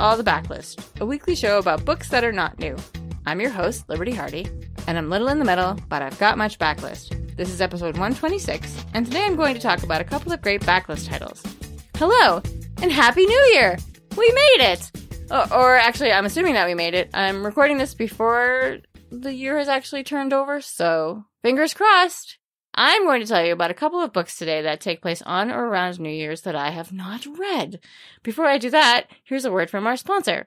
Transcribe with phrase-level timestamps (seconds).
[0.00, 2.74] All the Backlist, a weekly show about books that are not new.
[3.26, 4.48] I'm your host, Liberty Hardy,
[4.86, 7.36] and I'm little in the middle, but I've got much backlist.
[7.36, 10.62] This is episode 126, and today I'm going to talk about a couple of great
[10.62, 11.42] backlist titles.
[11.96, 12.40] Hello,
[12.80, 13.76] and Happy New Year!
[14.16, 14.90] We made it!
[15.30, 17.10] Or, or actually, I'm assuming that we made it.
[17.12, 18.78] I'm recording this before
[19.12, 22.38] the year has actually turned over, so fingers crossed.
[22.74, 25.50] I'm going to tell you about a couple of books today that take place on
[25.50, 27.80] or around New Year's that I have not read.
[28.22, 30.46] Before I do that, here's a word from our sponsor.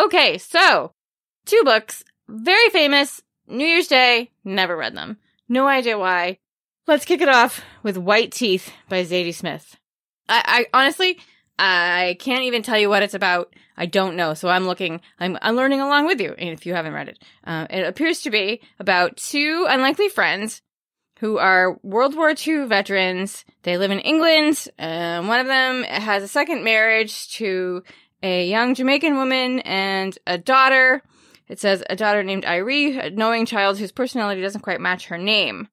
[0.00, 0.92] Okay, so
[1.44, 5.18] two books, very famous, New Year's Day, never read them.
[5.46, 6.38] No idea why.
[6.86, 9.76] Let's kick it off with White Teeth by Zadie Smith.
[10.26, 11.18] I, I honestly,
[11.58, 13.54] I can't even tell you what it's about.
[13.76, 14.32] I don't know.
[14.32, 16.34] So I'm looking, I'm, I'm learning along with you.
[16.38, 20.62] if you haven't read it, uh, it appears to be about two unlikely friends
[21.18, 23.44] who are World War II veterans.
[23.64, 24.66] They live in England.
[24.78, 27.82] One of them has a second marriage to
[28.22, 31.02] a young Jamaican woman and a daughter.
[31.48, 35.18] It says a daughter named Irie, a knowing child whose personality doesn't quite match her
[35.18, 35.68] name.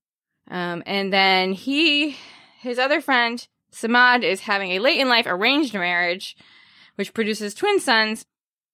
[0.49, 2.17] Um, and then he,
[2.59, 6.35] his other friend, Samad, is having a late in life arranged marriage,
[6.95, 8.25] which produces twin sons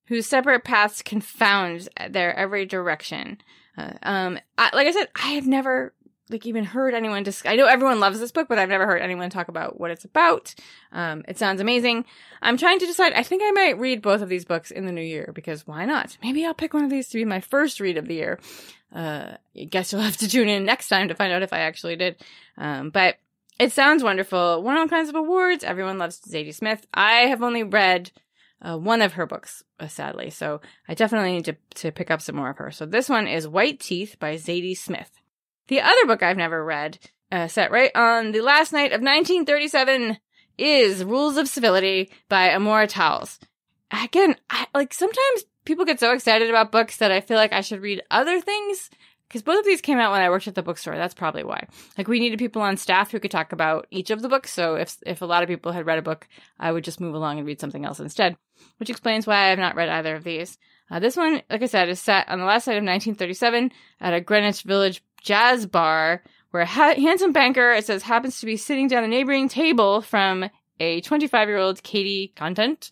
[0.08, 3.40] whose separate paths confound their every direction.
[3.78, 5.94] Uh, um, I, like I said, I have never
[6.30, 7.52] like even heard anyone discuss.
[7.52, 10.06] I know everyone loves this book, but I've never heard anyone talk about what it's
[10.06, 10.56] about.
[10.92, 12.06] Um, it sounds amazing.
[12.42, 13.14] I'm trying to decide.
[13.14, 15.86] I think I might read both of these books in the new year because why
[15.86, 16.18] not?
[16.22, 18.40] Maybe I'll pick one of these to be my first read of the year.
[18.94, 21.60] Uh, I guess you'll have to tune in next time to find out if I
[21.60, 22.16] actually did.
[22.58, 23.18] Um, but
[23.60, 24.64] it sounds wonderful.
[24.64, 25.64] Won all kinds of awards.
[25.64, 26.86] Everyone loves Zadie Smith.
[26.94, 28.12] I have only read
[28.62, 32.22] uh, one of her books, uh, sadly, so I definitely need to, to pick up
[32.22, 32.72] some more of her.
[32.72, 35.12] So this one is White Teeth by Zadie Smith.
[35.68, 37.00] The other book I've never read,
[37.32, 40.18] uh, set right on the last night of 1937,
[40.58, 43.40] is Rules of Civility by Amor Towles.
[43.92, 47.62] Again, I, like sometimes people get so excited about books that I feel like I
[47.62, 48.90] should read other things.
[49.28, 50.96] Because both of these came out when I worked at the bookstore.
[50.96, 51.66] That's probably why.
[51.98, 54.52] Like we needed people on staff who could talk about each of the books.
[54.54, 56.28] So if if a lot of people had read a book,
[56.60, 58.38] I would just move along and read something else instead.
[58.78, 60.60] Which explains why I have not read either of these.
[60.92, 64.14] Uh, this one, like I said, is set on the last night of 1937 at
[64.14, 68.58] a Greenwich Village jazz bar where a ha- handsome banker, it says, happens to be
[68.58, 72.92] sitting down a neighboring table from a 25 year old Katey Kontent.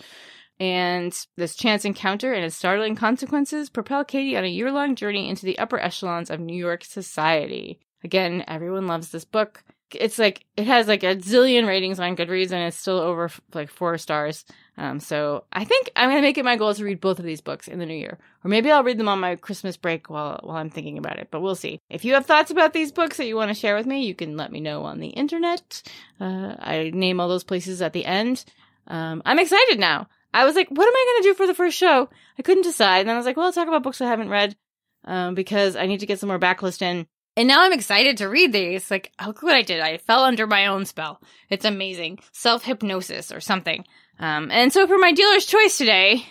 [0.60, 5.30] And this chance encounter and its startling consequences propel Katie on a year long journey
[5.30, 7.80] into the upper echelons of New York society.
[8.04, 9.64] Again, everyone loves this book
[9.96, 13.70] it's like it has like a zillion ratings on Goodreads and it's still over like
[13.70, 14.46] four stars.
[14.82, 17.40] Um, so I think I'm gonna make it my goal to read both of these
[17.40, 20.40] books in the new year, or maybe I'll read them on my Christmas break while
[20.42, 21.28] while I'm thinking about it.
[21.30, 21.80] But we'll see.
[21.88, 24.16] If you have thoughts about these books that you want to share with me, you
[24.16, 25.84] can let me know on the internet.
[26.20, 28.44] Uh, I name all those places at the end.
[28.88, 30.08] Um, I'm excited now.
[30.34, 32.10] I was like, what am I gonna do for the first show?
[32.40, 33.02] I couldn't decide.
[33.02, 34.56] And then I was like, well, I'll talk about books I haven't read
[35.06, 37.06] um, because I need to get some more backlist in.
[37.38, 38.90] And now I'm excited to read these.
[38.90, 39.80] Like, look what I did.
[39.80, 41.22] I fell under my own spell.
[41.50, 42.20] It's amazing.
[42.32, 43.86] Self hypnosis or something.
[44.22, 46.24] Um, and so for my dealer's choice today,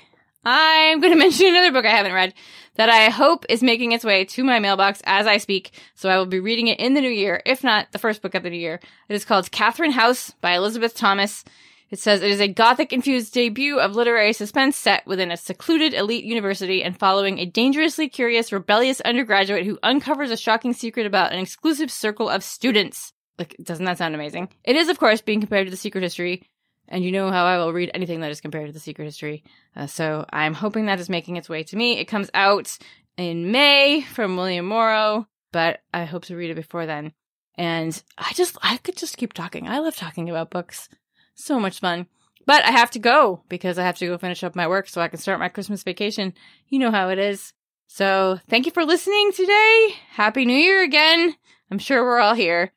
[0.44, 2.32] I'm going to mention another book I haven't read
[2.76, 5.72] that I hope is making its way to my mailbox as I speak.
[5.96, 8.34] So I will be reading it in the new year, if not the first book
[8.34, 8.80] of the new year.
[9.08, 11.44] It is called Catherine House by Elisabeth Thomas.
[11.90, 15.92] It says it is a gothic infused debut of literary suspense set within a secluded
[15.92, 21.32] elite university and following a dangerously curious, rebellious undergraduate who uncovers a shocking secret about
[21.32, 23.12] an exclusive circle of students.
[23.38, 24.50] Like, doesn't that sound amazing?
[24.62, 26.44] It is, of course, being compared to the secret history,
[26.90, 29.44] and you know how I will read anything that is compared to the secret history.
[29.76, 31.98] Uh, so I'm hoping that is making its way to me.
[31.98, 32.76] It comes out
[33.16, 37.12] in May from William Morrow, but I hope to read it before then.
[37.56, 39.68] And I just, I could just keep talking.
[39.68, 40.88] I love talking about books.
[41.34, 42.06] So much fun.
[42.46, 45.00] But I have to go because I have to go finish up my work so
[45.00, 46.34] I can start my Christmas vacation.
[46.68, 47.52] You know how it is.
[47.86, 49.94] So thank you for listening today.
[50.10, 51.34] Happy New Year again.
[51.70, 52.72] I'm sure we're all here.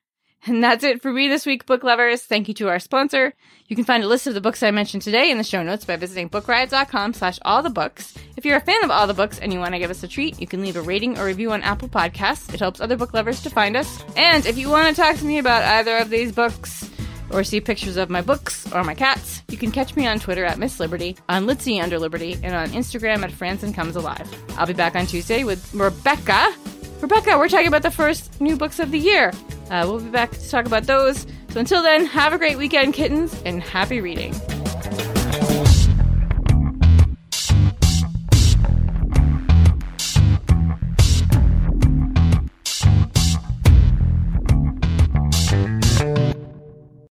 [0.46, 2.22] And that's it for me this week, book lovers.
[2.22, 3.34] Thank you to our sponsor.
[3.68, 5.86] You can find a list of the books I mentioned today in the show notes
[5.86, 8.14] by visiting bookriot.com slash all the books.
[8.36, 10.08] If you're a fan of all the books and you want to give us a
[10.08, 12.54] treat, you can leave a rating or review on Apple Podcasts.
[12.54, 14.04] It helps other book lovers to find us.
[14.18, 16.90] And if you want to talk to me about either of these books,
[17.32, 20.46] or see pictures of my books or my cats, you can catch me on Twitter
[20.46, 24.30] at Miss Liberty, on Litsy under Liberty, and on Instagram at Franzen Comes Alive.
[24.58, 26.54] I'll be back on Tuesday with Rebecca.
[27.02, 29.32] Rebecca, we're talking about the first new books of the year.
[29.70, 31.26] Uh, we'll be back to talk about those.
[31.50, 34.34] So until then, have a great weekend, kittens, and happy reading.